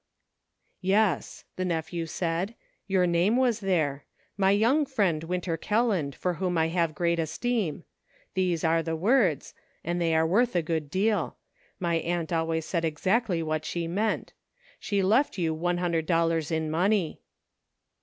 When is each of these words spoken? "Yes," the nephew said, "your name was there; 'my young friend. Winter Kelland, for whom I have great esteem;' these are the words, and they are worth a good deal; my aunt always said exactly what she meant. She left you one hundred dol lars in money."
"Yes," 0.81 1.45
the 1.57 1.63
nephew 1.63 2.07
said, 2.07 2.55
"your 2.87 3.05
name 3.05 3.37
was 3.37 3.59
there; 3.59 4.05
'my 4.35 4.49
young 4.49 4.83
friend. 4.87 5.23
Winter 5.23 5.57
Kelland, 5.57 6.15
for 6.15 6.33
whom 6.41 6.57
I 6.57 6.69
have 6.69 6.95
great 6.95 7.19
esteem;' 7.19 7.83
these 8.33 8.63
are 8.63 8.81
the 8.81 8.95
words, 8.95 9.53
and 9.83 10.01
they 10.01 10.15
are 10.15 10.25
worth 10.25 10.55
a 10.55 10.63
good 10.63 10.89
deal; 10.89 11.37
my 11.79 11.97
aunt 11.97 12.33
always 12.33 12.65
said 12.65 12.83
exactly 12.83 13.43
what 13.43 13.63
she 13.63 13.85
meant. 13.87 14.33
She 14.79 15.03
left 15.03 15.37
you 15.37 15.53
one 15.53 15.77
hundred 15.77 16.07
dol 16.07 16.29
lars 16.29 16.49
in 16.49 16.71
money." 16.71 17.21